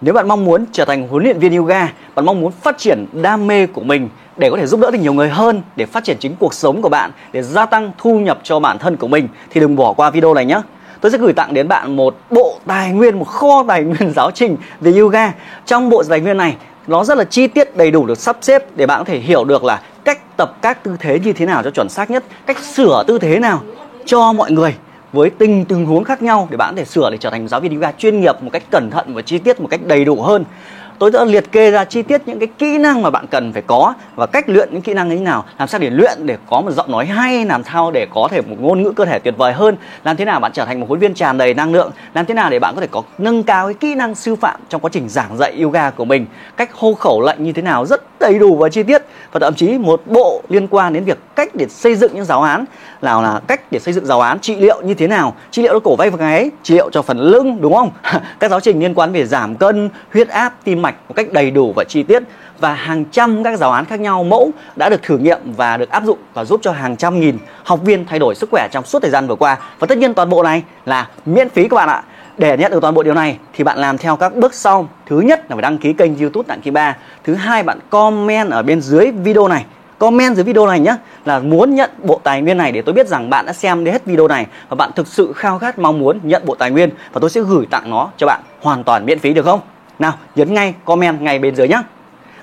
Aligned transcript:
Nếu 0.00 0.14
bạn 0.14 0.28
mong 0.28 0.44
muốn 0.44 0.64
trở 0.72 0.84
thành 0.84 1.08
huấn 1.08 1.22
luyện 1.22 1.38
viên 1.38 1.56
yoga, 1.56 1.92
bạn 2.14 2.26
mong 2.26 2.40
muốn 2.40 2.52
phát 2.52 2.78
triển 2.78 3.06
đam 3.12 3.46
mê 3.46 3.66
của 3.66 3.80
mình 3.80 4.08
để 4.36 4.50
có 4.50 4.56
thể 4.56 4.66
giúp 4.66 4.80
đỡ 4.80 4.90
được 4.90 4.98
nhiều 4.98 5.12
người 5.12 5.28
hơn, 5.28 5.62
để 5.76 5.86
phát 5.86 6.04
triển 6.04 6.16
chính 6.20 6.36
cuộc 6.36 6.54
sống 6.54 6.82
của 6.82 6.88
bạn, 6.88 7.10
để 7.32 7.42
gia 7.42 7.66
tăng 7.66 7.92
thu 7.98 8.18
nhập 8.18 8.38
cho 8.42 8.60
bản 8.60 8.78
thân 8.78 8.96
của 8.96 9.08
mình 9.08 9.28
thì 9.50 9.60
đừng 9.60 9.76
bỏ 9.76 9.92
qua 9.92 10.10
video 10.10 10.34
này 10.34 10.44
nhé. 10.44 10.60
Tôi 11.00 11.12
sẽ 11.12 11.18
gửi 11.18 11.32
tặng 11.32 11.54
đến 11.54 11.68
bạn 11.68 11.96
một 11.96 12.16
bộ 12.30 12.58
tài 12.66 12.92
nguyên, 12.92 13.18
một 13.18 13.24
kho 13.24 13.64
tài 13.68 13.82
nguyên 13.82 14.12
giáo 14.16 14.30
trình 14.30 14.56
về 14.80 14.92
yoga. 14.92 15.32
Trong 15.66 15.90
bộ 15.90 16.02
tài 16.08 16.20
nguyên 16.20 16.36
này 16.36 16.56
nó 16.86 17.04
rất 17.04 17.18
là 17.18 17.24
chi 17.24 17.46
tiết 17.46 17.76
đầy 17.76 17.90
đủ 17.90 18.06
được 18.06 18.18
sắp 18.18 18.36
xếp 18.40 18.64
để 18.76 18.86
bạn 18.86 18.98
có 18.98 19.04
thể 19.04 19.18
hiểu 19.18 19.44
được 19.44 19.64
là 19.64 19.82
cách 20.04 20.36
tập 20.36 20.56
các 20.62 20.84
tư 20.84 20.96
thế 21.00 21.20
như 21.24 21.32
thế 21.32 21.46
nào 21.46 21.62
cho 21.62 21.70
chuẩn 21.70 21.88
xác 21.88 22.10
nhất, 22.10 22.24
cách 22.46 22.58
sửa 22.58 23.04
tư 23.06 23.18
thế 23.18 23.38
nào 23.38 23.62
cho 24.06 24.32
mọi 24.32 24.50
người 24.50 24.74
với 25.12 25.30
từng 25.30 25.64
tình 25.64 25.86
huống 25.86 26.04
khác 26.04 26.22
nhau 26.22 26.48
để 26.50 26.56
bạn 26.56 26.74
có 26.74 26.78
thể 26.78 26.84
sửa 26.84 27.10
để 27.10 27.16
trở 27.16 27.30
thành 27.30 27.48
giáo 27.48 27.60
viên 27.60 27.74
yoga 27.74 27.92
chuyên 27.92 28.20
nghiệp 28.20 28.42
một 28.42 28.50
cách 28.52 28.62
cẩn 28.70 28.90
thận 28.90 29.14
và 29.14 29.22
chi 29.22 29.38
tiết 29.38 29.60
một 29.60 29.68
cách 29.70 29.80
đầy 29.86 30.04
đủ 30.04 30.22
hơn. 30.22 30.44
Tôi 30.98 31.10
đã 31.10 31.24
liệt 31.24 31.52
kê 31.52 31.70
ra 31.70 31.84
chi 31.84 32.02
tiết 32.02 32.22
những 32.26 32.38
cái 32.38 32.48
kỹ 32.58 32.78
năng 32.78 33.02
mà 33.02 33.10
bạn 33.10 33.26
cần 33.30 33.52
phải 33.52 33.62
có 33.66 33.94
và 34.14 34.26
cách 34.26 34.48
luyện 34.48 34.68
những 34.72 34.82
kỹ 34.82 34.94
năng 34.94 35.08
như 35.08 35.16
thế 35.16 35.22
nào, 35.22 35.44
làm 35.58 35.68
sao 35.68 35.80
để 35.80 35.90
luyện 35.90 36.26
để 36.26 36.36
có 36.50 36.60
một 36.60 36.70
giọng 36.70 36.90
nói 36.90 37.06
hay, 37.06 37.44
làm 37.44 37.64
sao 37.64 37.90
để 37.90 38.06
có 38.14 38.28
thể 38.30 38.40
một 38.40 38.56
ngôn 38.60 38.82
ngữ 38.82 38.90
cơ 38.90 39.04
thể 39.04 39.18
tuyệt 39.18 39.34
vời 39.36 39.52
hơn, 39.52 39.76
làm 40.04 40.16
thế 40.16 40.24
nào 40.24 40.40
bạn 40.40 40.52
trở 40.52 40.64
thành 40.64 40.80
một 40.80 40.86
huấn 40.88 41.00
viên 41.00 41.14
tràn 41.14 41.38
đầy 41.38 41.54
năng 41.54 41.72
lượng, 41.72 41.90
làm 42.14 42.26
thế 42.26 42.34
nào 42.34 42.50
để 42.50 42.58
bạn 42.58 42.74
có 42.74 42.80
thể 42.80 42.86
có 42.90 43.02
nâng 43.18 43.42
cao 43.42 43.66
cái 43.66 43.74
kỹ 43.74 43.94
năng 43.94 44.14
sư 44.14 44.36
phạm 44.36 44.60
trong 44.68 44.80
quá 44.80 44.90
trình 44.92 45.08
giảng 45.08 45.36
dạy 45.36 45.62
yoga 45.62 45.90
của 45.90 46.04
mình, 46.04 46.26
cách 46.56 46.74
hô 46.74 46.94
khẩu 46.94 47.20
lệnh 47.20 47.44
như 47.44 47.52
thế 47.52 47.62
nào 47.62 47.86
rất 47.86 48.02
đầy 48.20 48.38
đủ 48.38 48.56
và 48.56 48.68
chi 48.68 48.82
tiết. 48.82 49.02
Và 49.32 49.40
thậm 49.40 49.54
chí 49.54 49.78
một 49.78 50.02
bộ 50.06 50.42
liên 50.48 50.66
quan 50.66 50.92
đến 50.92 51.04
việc 51.04 51.18
cách 51.38 51.54
để 51.54 51.66
xây 51.68 51.94
dựng 51.94 52.14
những 52.14 52.24
giáo 52.24 52.42
án. 52.42 52.64
Nào 53.02 53.22
là 53.22 53.40
cách 53.46 53.72
để 53.72 53.78
xây 53.78 53.94
dựng 53.94 54.06
giáo 54.06 54.20
án, 54.20 54.40
trị 54.40 54.56
liệu 54.56 54.82
như 54.82 54.94
thế 54.94 55.06
nào? 55.06 55.34
Trị 55.50 55.62
liệu 55.62 55.72
cho 55.72 55.80
cổ 55.80 55.96
vai 55.96 56.10
gáy 56.18 56.50
trị 56.62 56.74
liệu 56.74 56.90
cho 56.90 57.02
phần 57.02 57.18
lưng, 57.18 57.58
đúng 57.60 57.74
không? 57.74 57.90
Các 58.40 58.50
giáo 58.50 58.60
trình 58.60 58.80
liên 58.80 58.94
quan 58.94 59.12
về 59.12 59.26
giảm 59.26 59.56
cân, 59.56 59.90
huyết 60.12 60.28
áp, 60.28 60.54
tim 60.64 60.82
mạch 60.82 60.94
một 61.08 61.14
cách 61.16 61.32
đầy 61.32 61.50
đủ 61.50 61.72
và 61.76 61.84
chi 61.88 62.02
tiết. 62.02 62.22
Và 62.60 62.74
hàng 62.74 63.04
trăm 63.04 63.42
các 63.44 63.58
giáo 63.58 63.72
án 63.72 63.84
khác 63.84 64.00
nhau 64.00 64.24
mẫu 64.24 64.50
đã 64.76 64.88
được 64.88 65.02
thử 65.02 65.18
nghiệm 65.18 65.38
và 65.56 65.76
được 65.76 65.90
áp 65.90 66.04
dụng 66.04 66.18
và 66.34 66.44
giúp 66.44 66.60
cho 66.62 66.72
hàng 66.72 66.96
trăm 66.96 67.20
nghìn 67.20 67.38
học 67.64 67.80
viên 67.84 68.06
thay 68.06 68.18
đổi 68.18 68.34
sức 68.34 68.50
khỏe 68.50 68.68
trong 68.72 68.84
suốt 68.84 69.02
thời 69.02 69.10
gian 69.10 69.26
vừa 69.26 69.36
qua. 69.36 69.56
Và 69.78 69.86
tất 69.86 69.98
nhiên 69.98 70.14
toàn 70.14 70.28
bộ 70.28 70.42
này 70.42 70.62
là 70.84 71.08
miễn 71.26 71.48
phí 71.48 71.68
các 71.68 71.76
bạn 71.76 71.88
ạ. 71.88 72.02
Để 72.38 72.56
nhận 72.56 72.72
được 72.72 72.80
toàn 72.80 72.94
bộ 72.94 73.02
điều 73.02 73.14
này 73.14 73.38
thì 73.52 73.64
bạn 73.64 73.78
làm 73.78 73.98
theo 73.98 74.16
các 74.16 74.36
bước 74.36 74.54
sau. 74.54 74.88
Thứ 75.06 75.20
nhất 75.20 75.40
là 75.48 75.56
phải 75.56 75.62
đăng 75.62 75.78
ký 75.78 75.92
kênh 75.92 76.18
youtube 76.18 76.46
đặng 76.48 76.60
kỳ 76.60 76.70
ba. 76.70 76.96
Thứ 77.24 77.34
hai 77.34 77.62
bạn 77.62 77.78
comment 77.90 78.50
ở 78.50 78.62
bên 78.62 78.80
dưới 78.80 79.10
video 79.10 79.48
này 79.48 79.64
comment 79.98 80.36
dưới 80.36 80.44
video 80.44 80.66
này 80.66 80.80
nhé 80.80 80.96
là 81.24 81.38
muốn 81.38 81.74
nhận 81.74 81.90
bộ 82.02 82.20
tài 82.24 82.42
nguyên 82.42 82.56
này 82.56 82.72
để 82.72 82.82
tôi 82.82 82.92
biết 82.92 83.08
rằng 83.08 83.30
bạn 83.30 83.46
đã 83.46 83.52
xem 83.52 83.84
đến 83.84 83.92
hết 83.92 84.06
video 84.06 84.28
này 84.28 84.46
và 84.68 84.74
bạn 84.74 84.90
thực 84.96 85.06
sự 85.06 85.32
khao 85.32 85.58
khát 85.58 85.78
mong 85.78 85.98
muốn 85.98 86.20
nhận 86.22 86.42
bộ 86.46 86.54
tài 86.54 86.70
nguyên 86.70 86.90
và 87.12 87.20
tôi 87.20 87.30
sẽ 87.30 87.40
gửi 87.40 87.66
tặng 87.70 87.90
nó 87.90 88.10
cho 88.16 88.26
bạn 88.26 88.40
hoàn 88.62 88.84
toàn 88.84 89.06
miễn 89.06 89.18
phí 89.18 89.34
được 89.34 89.44
không? 89.44 89.60
Nào 89.98 90.12
nhấn 90.34 90.54
ngay 90.54 90.74
comment 90.84 91.20
ngay 91.20 91.38
bên 91.38 91.56
dưới 91.56 91.68
nhé. 91.68 91.82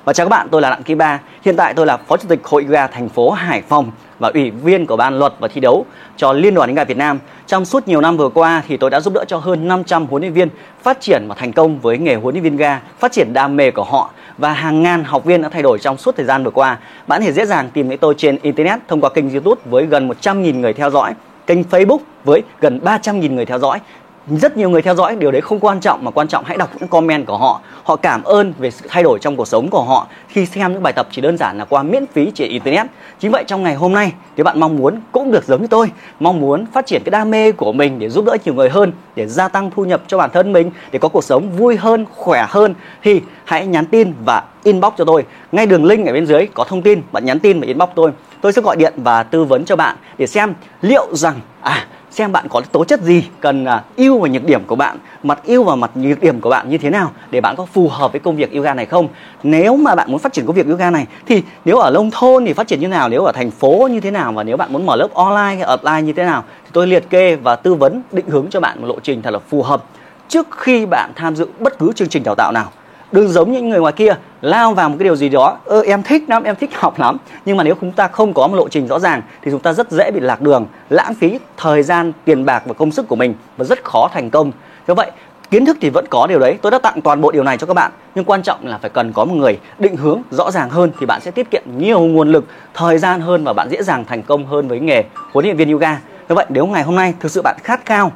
Và 0.06 0.14
chào 0.14 0.26
các 0.26 0.30
bạn, 0.30 0.48
tôi 0.52 0.62
là 0.62 0.70
Đặng 0.70 0.84
Kim 0.84 0.98
Ba. 0.98 1.20
Hiện 1.42 1.56
tại 1.56 1.74
tôi 1.74 1.86
là 1.86 1.98
Phó 1.98 2.18
Chủ 2.18 2.28
tịch 2.28 2.40
Hội 2.44 2.64
Yoga 2.64 2.88
thành 2.88 3.10
phố 3.10 3.32
Hải 3.32 3.62
Phòng 3.62 3.92
và 4.20 4.32
ủy 4.34 4.52
viên 4.52 4.86
của 4.86 4.96
ban 4.96 5.20
luật 5.20 5.34
và 5.40 5.48
thi 5.48 5.62
đấu 5.62 5.86
cho 6.18 6.34
Liên 6.34 6.54
đoàn 6.54 6.70
Yoga 6.70 6.84
Việt 6.84 6.98
Nam. 6.98 7.20
Trong 7.48 7.66
suốt 7.66 7.88
nhiều 7.88 8.02
năm 8.02 8.18
vừa 8.18 8.30
qua 8.30 8.64
thì 8.68 8.78
tôi 8.78 8.90
đã 8.90 9.00
giúp 9.00 9.14
đỡ 9.14 9.26
cho 9.28 9.38
hơn 9.38 9.68
500 9.68 10.06
huấn 10.06 10.22
luyện 10.22 10.34
viên 10.34 10.50
phát 10.84 11.02
triển 11.02 11.26
và 11.28 11.36
thành 11.36 11.54
công 11.54 11.80
với 11.80 11.98
nghề 11.98 12.16
huấn 12.16 12.36
luyện 12.36 12.44
viên 12.44 12.58
ga, 12.58 12.82
phát 13.00 13.12
triển 13.12 13.34
đam 13.34 13.56
mê 13.56 13.72
của 13.72 13.84
họ 13.84 14.10
và 14.38 14.54
hàng 14.54 14.84
ngàn 14.84 15.04
học 15.04 15.26
viên 15.26 15.42
đã 15.42 15.50
thay 15.50 15.62
đổi 15.62 15.80
trong 15.80 15.98
suốt 15.98 16.16
thời 16.16 16.26
gian 16.26 16.44
vừa 16.44 16.52
qua. 16.52 16.78
Bạn 17.08 17.22
có 17.22 17.26
thể 17.26 17.32
dễ 17.32 17.46
dàng 17.46 17.70
tìm 17.74 17.88
thấy 17.88 17.98
tôi 17.98 18.16
trên 18.18 18.38
internet 18.42 18.80
thông 18.88 19.02
qua 19.02 19.10
kênh 19.10 19.30
YouTube 19.30 19.62
với 19.66 19.86
gần 19.86 20.10
100.000 20.10 20.60
người 20.60 20.74
theo 20.74 20.90
dõi, 20.90 21.14
kênh 21.48 21.62
Facebook 21.62 22.00
với 22.24 22.44
gần 22.62 22.80
300.000 22.84 23.34
người 23.34 23.46
theo 23.46 23.60
dõi 23.60 23.80
rất 24.28 24.58
nhiều 24.58 24.70
người 24.70 24.82
theo 24.82 24.96
dõi, 24.96 25.16
điều 25.16 25.32
đấy 25.32 25.42
không 25.42 25.60
quan 25.60 25.80
trọng, 25.80 26.04
mà 26.04 26.12
quan 26.12 26.28
trọng 26.28 26.44
hãy 26.44 26.58
đọc 26.58 26.70
những 26.80 26.88
comment 26.88 27.26
của 27.26 27.38
họ. 27.38 27.62
Họ 27.84 27.96
cảm 27.96 28.24
ơn 28.24 28.54
về 28.58 28.72
sự 28.72 28.86
thay 28.90 29.04
đổi 29.04 29.20
trong 29.20 29.36
cuộc 29.36 29.48
sống 29.48 29.70
của 29.70 29.84
họ. 29.84 30.08
Khi 30.28 30.46
xem 30.46 30.74
những 30.74 30.84
bài 30.84 30.94
tập 30.94 31.08
chỉ 31.12 31.22
đơn 31.22 31.38
giản 31.38 31.58
là 31.58 31.66
qua 31.66 31.84
miễn 31.84 32.06
phí 32.14 32.32
trên 32.36 32.50
internet. 32.50 32.86
Chính 33.20 33.32
vậy 33.32 33.44
trong 33.48 33.64
ngày 33.64 33.76
hôm 33.76 33.94
nay, 33.94 34.12
nếu 34.36 34.44
bạn 34.44 34.60
mong 34.60 34.76
muốn 34.76 35.00
cũng 35.12 35.32
được 35.32 35.46
giống 35.46 35.62
như 35.62 35.68
tôi, 35.68 35.92
mong 36.20 36.40
muốn 36.40 36.66
phát 36.66 36.86
triển 36.86 37.02
cái 37.06 37.12
đam 37.12 37.32
mê 37.32 37.52
của 37.52 37.74
mình 37.74 38.00
để 38.00 38.10
giúp 38.10 38.26
đỡ 38.26 38.38
nhiều 38.46 38.54
người 38.54 38.70
hơn, 38.70 38.92
để 39.16 39.28
gia 39.28 39.48
tăng 39.48 39.72
thu 39.76 39.86
nhập 39.86 40.02
cho 40.08 40.18
bản 40.18 40.30
thân 40.34 40.54
mình, 40.54 40.72
để 40.92 41.00
có 41.00 41.10
cuộc 41.10 41.24
sống 41.24 41.50
vui 41.50 41.76
hơn, 41.76 42.06
khỏe 42.16 42.46
hơn, 42.50 42.76
thì 43.04 43.22
hãy 43.46 43.68
nhắn 43.68 43.86
tin 43.86 44.14
và 44.26 44.44
inbox 44.64 44.94
cho 44.98 45.06
tôi. 45.06 45.26
Ngay 45.52 45.66
đường 45.66 45.86
link 45.86 46.08
ở 46.08 46.14
bên 46.14 46.26
dưới 46.26 46.48
có 46.54 46.64
thông 46.64 46.82
tin, 46.82 47.02
bạn 47.12 47.26
nhắn 47.26 47.40
tin 47.40 47.60
và 47.60 47.68
inbox 47.68 47.90
tôi. 47.96 48.12
Tôi 48.42 48.54
sẽ 48.54 48.62
gọi 48.62 48.76
điện 48.76 48.94
và 48.98 49.24
tư 49.24 49.44
vấn 49.44 49.66
cho 49.66 49.76
bạn 49.76 49.96
để 50.18 50.28
xem 50.28 50.54
liệu 50.82 51.16
rằng 51.16 51.36
à 51.62 51.88
xem 52.16 52.32
bạn 52.32 52.46
có 52.50 52.62
tố 52.72 52.84
chất 52.84 53.02
gì 53.02 53.24
cần 53.40 53.66
à, 53.66 53.84
ưu 53.98 54.20
và 54.20 54.28
nhược 54.30 54.46
điểm 54.46 54.64
của 54.68 54.76
bạn, 54.76 54.98
mặt 55.24 55.40
ưu 55.46 55.64
và 55.64 55.76
mặt 55.76 55.92
nhược 55.96 56.22
điểm 56.22 56.42
của 56.42 56.50
bạn 56.50 56.70
như 56.70 56.78
thế 56.78 56.90
nào 56.90 57.12
để 57.32 57.42
bạn 57.42 57.56
có 57.56 57.66
phù 57.66 57.88
hợp 57.88 58.12
với 58.12 58.20
công 58.20 58.36
việc 58.36 58.54
yoga 58.54 58.74
này 58.74 58.86
không? 58.86 59.08
Nếu 59.44 59.76
mà 59.76 59.96
bạn 59.96 60.12
muốn 60.12 60.20
phát 60.20 60.34
triển 60.34 60.46
công 60.46 60.56
việc 60.56 60.68
yoga 60.68 60.92
này, 60.92 61.06
thì 61.26 61.44
nếu 61.66 61.78
ở 61.78 61.92
nông 61.92 62.12
thôn 62.12 62.46
thì 62.46 62.54
phát 62.54 62.68
triển 62.68 62.80
như 62.80 62.88
nào? 62.88 63.10
Nếu 63.10 63.24
ở 63.24 63.32
thành 63.32 63.52
phố 63.52 63.88
như 63.92 64.00
thế 64.00 64.12
nào? 64.12 64.34
Và 64.34 64.44
nếu 64.44 64.58
bạn 64.58 64.74
muốn 64.74 64.86
mở 64.86 64.96
lớp 64.96 65.08
online 65.14 65.66
hay 65.66 65.78
offline 65.78 66.02
như 66.02 66.14
thế 66.14 66.24
nào? 66.24 66.44
Thì 66.64 66.70
tôi 66.74 66.88
liệt 66.88 67.10
kê 67.10 67.36
và 67.36 67.56
tư 67.56 67.74
vấn, 67.74 68.02
định 68.12 68.30
hướng 68.30 68.48
cho 68.50 68.60
bạn 68.60 68.82
một 68.82 68.88
lộ 68.88 69.00
trình 69.04 69.22
thật 69.22 69.32
là 69.32 69.40
phù 69.40 69.64
hợp 69.64 69.84
trước 70.28 70.48
khi 70.58 70.86
bạn 70.86 71.12
tham 71.16 71.36
dự 71.36 71.48
bất 71.60 71.80
cứ 71.80 71.92
chương 71.96 72.08
trình 72.08 72.24
đào 72.24 72.36
tạo 72.36 72.52
nào 72.52 72.72
đừng 73.16 73.28
giống 73.28 73.52
những 73.52 73.70
người 73.70 73.80
ngoài 73.80 73.94
kia, 73.94 74.16
lao 74.42 74.74
vào 74.74 74.90
một 74.90 74.96
cái 75.00 75.04
điều 75.04 75.16
gì 75.16 75.30
đó. 75.30 75.58
Ơ, 75.66 75.82
em 75.82 76.04
thích 76.04 76.24
lắm, 76.28 76.44
em 76.44 76.56
thích 76.56 76.70
học 76.74 77.00
lắm. 77.00 77.18
Nhưng 77.46 77.58
mà 77.58 77.64
nếu 77.64 77.76
chúng 77.82 77.92
ta 77.92 78.08
không 78.08 78.34
có 78.34 78.48
một 78.48 78.56
lộ 78.56 78.70
trình 78.70 78.88
rõ 78.88 79.00
ràng, 79.00 79.22
thì 79.42 79.52
chúng 79.52 79.60
ta 79.60 79.74
rất 79.74 79.92
dễ 79.92 80.12
bị 80.12 80.20
lạc 80.20 80.42
đường, 80.42 80.68
lãng 80.90 81.14
phí 81.14 81.40
thời 81.58 81.84
gian, 81.84 82.12
tiền 82.26 82.46
bạc 82.46 82.64
và 82.66 82.74
công 82.74 82.92
sức 82.92 83.08
của 83.08 83.16
mình 83.16 83.34
và 83.58 83.66
rất 83.66 83.84
khó 83.84 84.10
thành 84.14 84.30
công. 84.30 84.52
Do 84.88 84.94
vậy, 84.94 85.12
kiến 85.52 85.66
thức 85.66 85.78
thì 85.82 85.90
vẫn 85.90 86.06
có 86.10 86.28
điều 86.28 86.40
đấy. 86.40 86.58
Tôi 86.62 86.72
đã 86.72 86.80
tặng 86.80 87.02
toàn 87.02 87.22
bộ 87.22 87.32
điều 87.32 87.44
này 87.44 87.58
cho 87.58 87.68
các 87.68 87.74
bạn. 87.74 87.92
Nhưng 88.16 88.26
quan 88.26 88.44
trọng 88.44 88.68
là 88.68 88.78
phải 88.78 88.90
cần 88.90 89.14
có 89.14 89.26
một 89.26 89.36
người 89.36 89.60
định 89.80 89.98
hướng 89.98 90.22
rõ 90.32 90.52
ràng 90.52 90.70
hơn 90.70 90.92
thì 91.00 91.06
bạn 91.06 91.22
sẽ 91.22 91.32
tiết 91.32 91.52
kiệm 91.52 91.64
nhiều 91.78 92.00
nguồn 92.00 92.32
lực, 92.32 92.46
thời 92.74 92.98
gian 92.98 93.22
hơn 93.22 93.44
và 93.44 93.54
bạn 93.54 93.70
dễ 93.70 93.84
dàng 93.84 94.06
thành 94.06 94.24
công 94.24 94.46
hơn 94.46 94.68
với 94.68 94.80
nghề 94.80 95.04
huấn 95.34 95.46
luyện 95.46 95.58
viên 95.58 95.72
yoga. 95.72 96.00
Như 96.30 96.36
vậy, 96.36 96.46
nếu 96.50 96.66
ngày 96.66 96.84
hôm 96.84 96.96
nay 96.96 97.14
thực 97.20 97.32
sự 97.32 97.42
bạn 97.42 97.56
khát 97.64 97.86
khao 97.86 98.12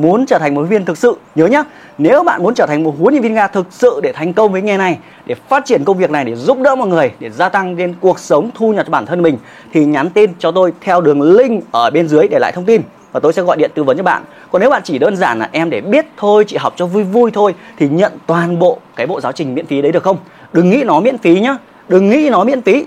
muốn 0.00 0.26
trở 0.26 0.38
thành 0.38 0.54
một 0.54 0.60
huấn 0.60 0.70
viên 0.70 0.84
thực 0.84 0.98
sự, 0.98 1.16
nhớ 1.34 1.46
nhá. 1.46 1.64
Nếu 1.98 2.24
bạn 2.24 2.42
muốn 2.42 2.54
trở 2.54 2.66
thành 2.66 2.82
một 2.82 2.94
huấn 2.98 3.14
luyện 3.14 3.22
viên 3.22 3.34
nga 3.34 3.46
thực 3.46 3.66
sự 3.70 4.00
để 4.02 4.12
thành 4.12 4.32
công 4.32 4.52
với 4.52 4.62
nghề 4.62 4.76
này, 4.76 4.98
để 5.26 5.34
phát 5.48 5.64
triển 5.64 5.84
công 5.84 5.98
việc 5.98 6.10
này, 6.10 6.24
để 6.24 6.34
giúp 6.34 6.58
đỡ 6.60 6.74
mọi 6.74 6.88
người, 6.88 7.10
để 7.20 7.30
gia 7.30 7.48
tăng 7.48 7.76
lên 7.76 7.94
cuộc 8.00 8.18
sống, 8.18 8.50
thu 8.54 8.72
nhập 8.72 8.86
cho 8.86 8.90
bản 8.90 9.06
thân 9.06 9.22
mình, 9.22 9.38
thì 9.72 9.84
nhắn 9.84 10.10
tin 10.10 10.30
cho 10.38 10.50
tôi 10.50 10.72
theo 10.80 11.00
đường 11.00 11.22
link 11.22 11.64
ở 11.72 11.90
bên 11.90 12.08
dưới 12.08 12.28
để 12.28 12.38
lại 12.40 12.52
thông 12.52 12.64
tin. 12.64 12.82
Và 13.12 13.20
tôi 13.20 13.32
sẽ 13.32 13.42
gọi 13.42 13.56
điện 13.56 13.70
tư 13.74 13.84
vấn 13.84 13.96
cho 13.96 14.02
bạn. 14.02 14.22
Còn 14.50 14.60
nếu 14.60 14.70
bạn 14.70 14.82
chỉ 14.84 14.98
đơn 14.98 15.16
giản 15.16 15.38
là 15.38 15.48
em 15.52 15.70
để 15.70 15.80
biết 15.80 16.06
thôi, 16.16 16.44
chị 16.46 16.56
học 16.56 16.74
cho 16.76 16.86
vui 16.86 17.02
vui 17.02 17.30
thôi, 17.30 17.54
thì 17.78 17.88
nhận 17.88 18.12
toàn 18.26 18.58
bộ 18.58 18.78
cái 18.96 19.06
bộ 19.06 19.20
giáo 19.20 19.32
trình 19.32 19.54
miễn 19.54 19.66
phí 19.66 19.82
đấy 19.82 19.92
được 19.92 20.02
không? 20.02 20.16
Đừng 20.52 20.70
nghĩ 20.70 20.82
nó 20.84 21.00
miễn 21.00 21.18
phí 21.18 21.40
nhá. 21.40 21.56
Đừng 21.88 22.08
nghĩ 22.08 22.30
nó 22.30 22.44
miễn 22.44 22.62
phí. 22.62 22.84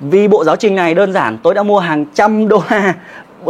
Vì 0.00 0.28
bộ 0.28 0.44
giáo 0.44 0.56
trình 0.56 0.74
này 0.74 0.94
đơn 0.94 1.12
giản, 1.12 1.38
tôi 1.42 1.54
đã 1.54 1.62
mua 1.62 1.78
hàng 1.78 2.06
trăm 2.14 2.48
đô 2.48 2.62
la 2.70 2.94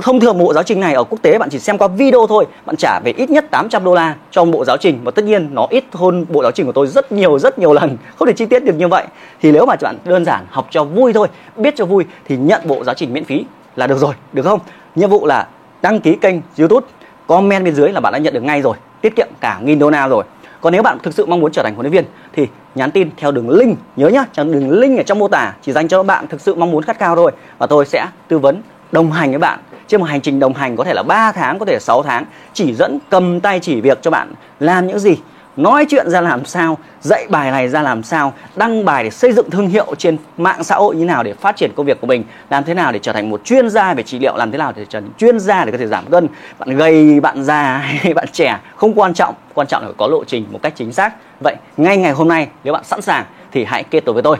thông 0.01 0.21
thường 0.21 0.39
bộ 0.39 0.53
giáo 0.55 0.63
trình 0.63 0.81
này 0.81 0.95
ở 0.95 1.05
quốc 1.05 1.19
tế 1.23 1.39
bạn 1.39 1.49
chỉ 1.51 1.59
xem 1.59 1.79
qua 1.79 1.89
video 1.89 2.27
thôi, 2.29 2.47
bạn 2.67 2.77
trả 2.77 3.01
về 3.01 3.13
ít 3.17 3.31
nhất 3.31 3.45
800 3.51 3.85
đô 3.85 3.95
la 3.95 4.17
cho 4.31 4.45
bộ 4.45 4.65
giáo 4.65 4.77
trình 4.77 5.01
và 5.05 5.11
tất 5.11 5.25
nhiên 5.25 5.49
nó 5.53 5.67
ít 5.71 5.85
hơn 5.93 6.27
bộ 6.29 6.43
giáo 6.43 6.53
trình 6.53 6.67
của 6.67 6.73
tôi 6.73 6.87
rất 6.87 7.13
nhiều 7.13 7.39
rất 7.39 7.59
nhiều 7.59 7.73
lần. 7.73 7.97
Không 8.17 8.29
thể 8.29 8.35
chi 8.35 8.47
tiết 8.47 8.65
được 8.65 8.75
như 8.77 8.89
vậy. 8.89 9.05
Thì 9.41 9.53
nếu 9.53 9.67
mà 9.67 9.77
bạn 9.83 9.97
đơn 10.05 10.25
giản 10.25 10.47
học 10.51 10.67
cho 10.71 10.85
vui 10.85 11.13
thôi, 11.13 11.29
biết 11.57 11.75
cho 11.77 11.85
vui 11.85 12.05
thì 12.25 12.37
nhận 12.37 12.61
bộ 12.65 12.85
giáo 12.85 12.95
trình 12.95 13.13
miễn 13.13 13.25
phí 13.25 13.45
là 13.77 13.87
được 13.87 13.99
rồi, 13.99 14.15
được 14.33 14.43
không? 14.43 14.61
Nhiệm 14.95 15.11
vụ 15.11 15.27
là 15.27 15.47
đăng 15.83 16.01
ký 16.01 16.17
kênh 16.17 16.37
youtube, 16.59 16.87
comment 17.27 17.65
bên 17.65 17.75
dưới 17.75 17.93
là 17.93 18.01
bạn 18.01 18.13
đã 18.13 18.19
nhận 18.19 18.35
được 18.35 18.43
ngay 18.43 18.63
rồi, 18.63 18.77
tiết 19.01 19.17
kiệm 19.17 19.29
cả 19.41 19.59
nghìn 19.63 19.79
đô 19.79 19.91
la 19.91 20.09
rồi. 20.09 20.25
Còn 20.61 20.73
nếu 20.73 20.83
bạn 20.83 20.99
thực 21.03 21.15
sự 21.15 21.27
mong 21.27 21.41
muốn 21.41 21.53
trở 21.53 21.63
thành 21.63 21.75
huấn 21.75 21.87
luyện 21.87 21.93
viên 21.93 22.05
thì 22.33 22.47
nhắn 22.75 22.91
tin 22.91 23.11
theo 23.17 23.33
đường 23.33 23.51
link, 23.51 23.79
nhớ 23.97 24.09
nhá 24.09 24.25
đường 24.37 24.71
link 24.71 24.99
ở 24.99 25.03
trong 25.03 25.19
mô 25.19 25.29
tả, 25.29 25.55
chỉ 25.63 25.73
dành 25.73 25.89
cho 25.89 26.03
bạn 26.03 26.27
thực 26.27 26.41
sự 26.41 26.55
mong 26.55 26.71
muốn 26.71 26.83
khát 26.83 26.99
khao 26.99 27.17
thôi 27.17 27.33
và 27.59 27.67
tôi 27.67 27.87
sẽ 27.87 28.07
tư 28.29 28.39
vấn 28.39 28.63
đồng 28.95 29.13
hành 29.13 29.31
với 29.31 29.39
bạn. 29.39 29.59
Trên 29.89 30.01
một 30.01 30.07
hành 30.07 30.21
trình 30.21 30.41
đồng 30.41 30.55
hành 30.55 30.77
có 30.77 30.85
thể 30.85 30.95
là 30.95 31.03
3 31.03 31.33
tháng, 31.33 31.59
có 31.59 31.65
thể 31.65 31.73
là 31.73 31.81
6 31.81 32.03
tháng, 32.03 32.25
chỉ 32.53 32.75
dẫn, 32.75 32.99
cầm 33.11 33.41
tay 33.41 33.61
chỉ 33.61 33.81
việc 33.81 33.99
cho 34.03 34.11
bạn 34.11 34.33
làm 34.61 34.87
những 34.87 34.99
gì? 34.99 35.17
Nói 35.57 35.87
chuyện 35.89 36.11
ra 36.11 36.21
làm 36.21 36.45
sao? 36.45 36.79
Dạy 37.01 37.27
bài 37.31 37.51
này 37.51 37.69
ra 37.69 37.83
làm 37.83 38.03
sao? 38.03 38.33
Đăng 38.57 38.85
bài 38.85 39.05
để 39.05 39.11
xây 39.11 39.33
dựng 39.33 39.51
thương 39.51 39.69
hiệu 39.69 39.95
trên 39.99 40.17
mạng 40.37 40.65
xã 40.65 40.77
hội 40.77 40.97
như 40.97 41.05
nào 41.05 41.23
để 41.23 41.33
phát 41.33 41.57
triển 41.57 41.71
công 41.77 41.87
việc 41.87 42.01
của 42.01 42.07
mình? 42.07 42.25
Làm 42.51 42.65
thế 42.65 42.75
nào 42.75 42.93
để 42.93 42.99
trở 42.99 43.13
thành 43.13 43.31
một 43.31 43.45
chuyên 43.45 43.71
gia 43.71 43.95
về 43.95 44.03
trị 44.03 44.19
liệu? 44.19 44.37
Làm 44.37 44.51
thế 44.51 44.59
nào 44.59 44.73
để 44.77 44.85
trở 44.89 45.01
thành 45.01 45.11
chuyên 45.19 45.39
gia 45.39 45.65
để 45.65 45.73
có 45.73 45.79
thể 45.79 45.87
giảm 45.87 46.07
cân? 46.11 46.29
Bạn 46.59 46.77
gầy, 46.77 47.21
bạn 47.21 47.45
già 47.45 47.77
hay 47.77 48.15
bạn 48.15 48.27
trẻ? 48.33 48.59
Không 48.77 48.99
quan 49.01 49.15
trọng. 49.15 49.35
Quan 49.55 49.67
trọng 49.67 49.83
là 49.83 49.89
phải 49.89 49.95
có 49.99 50.07
lộ 50.07 50.25
trình 50.25 50.47
một 50.51 50.59
cách 50.63 50.73
chính 50.77 50.93
xác. 50.93 51.15
Vậy, 51.41 51.57
ngay 51.77 51.97
ngày 51.97 52.13
hôm 52.13 52.29
nay, 52.29 52.49
nếu 52.65 52.73
bạn 52.73 52.85
sẵn 52.85 53.03
sàng 53.03 53.25
thì 53.53 53.65
hãy 53.65 53.85
kết 53.85 54.05
nối 54.05 54.13
với 54.15 54.23
tôi. 54.23 54.37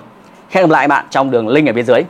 Hẹn 0.51 0.65
gặp 0.65 0.71
lại 0.71 0.89
bạn 0.89 1.07
trong 1.11 1.31
đường 1.31 1.49
link 1.49 1.69
ở 1.69 1.73
bên 1.73 1.85
dưới. 1.85 2.03